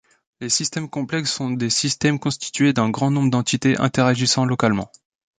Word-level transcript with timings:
Les 0.39 0.49
systèmes 0.49 0.89
complexes 0.89 1.31
sont 1.31 1.51
des 1.51 1.69
systèmes 1.69 2.17
constitués 2.17 2.73
d’un 2.73 2.89
grand 2.89 3.11
nombre 3.11 3.29
d’entités 3.29 3.77
interagissant 3.79 4.45
localement. 4.45 4.91